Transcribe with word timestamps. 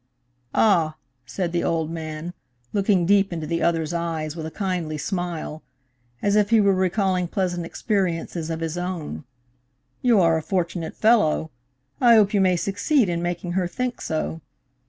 "Ah!" 0.55 0.95
said 1.27 1.51
the 1.51 1.63
old 1.63 1.91
man, 1.91 2.33
looking 2.73 3.05
deep 3.05 3.31
into 3.31 3.45
the 3.45 3.61
other's 3.61 3.93
eyes 3.93 4.35
with 4.35 4.47
a 4.47 4.49
kindly 4.49 4.97
smile, 4.97 5.61
as 6.23 6.35
if 6.35 6.49
he 6.49 6.59
were 6.59 6.73
recalling 6.73 7.27
pleasant 7.27 7.67
experiences 7.67 8.49
of 8.49 8.61
his 8.61 8.79
own. 8.79 9.25
"You 10.01 10.19
are 10.19 10.37
a 10.37 10.41
fortunate 10.41 10.95
fellow. 10.95 11.51
I 12.01 12.15
hope 12.15 12.33
you 12.33 12.41
may 12.41 12.55
succeed 12.55 13.09
in 13.09 13.21
making 13.21 13.51
her 13.51 13.67
think 13.67 14.01
so. 14.01 14.41